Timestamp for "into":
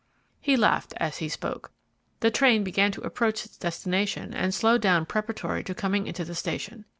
6.07-6.25